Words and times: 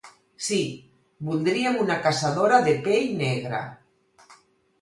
Sí, 0.45 0.57
voldríem 1.27 1.77
una 1.85 1.97
caçadora 2.07 2.59
de 2.69 2.73
pell 2.89 3.15
negra. 3.23 3.61